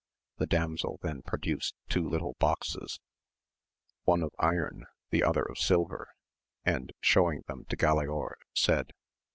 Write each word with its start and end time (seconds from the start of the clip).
The 0.39 0.47
damsd 0.47 0.99
then 1.01 1.21
produced 1.21 1.75
two 1.87 2.09
little 2.09 2.33
boxes, 2.39 2.99
one 4.03 4.23
of 4.23 4.31
iron 4.39 4.87
the 5.11 5.21
other 5.23 5.43
of 5.43 5.59
silver, 5.59 6.09
and 6.65 6.91
showing 7.01 7.43
them 7.47 7.65
to 7.65 7.77
Galaor, 7.77 8.33
said. 8.55 8.93